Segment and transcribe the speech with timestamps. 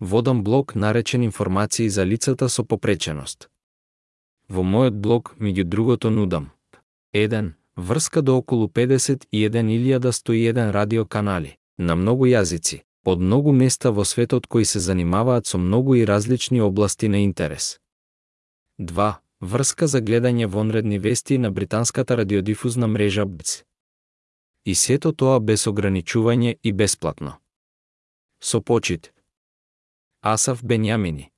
[0.00, 3.48] водам блог наречен информации за лицата со попреченост.
[4.48, 6.50] Во мојот блог, меѓу другото, нудам
[7.14, 7.52] 1.
[7.76, 14.80] Врска до околу 51.101 радиоканали, на многу јазици, од многу места во светот кои се
[14.80, 17.80] занимаваат со многу и различни области на интерес.
[18.80, 19.14] 2.
[19.40, 23.64] Врска за гледање вонредни вести на британската радиодифузна мрежа БЦ.
[24.64, 27.32] И сето тоа без ограничување и бесплатно.
[28.40, 29.12] Со почит.
[30.22, 31.30] Асав Бенјамини.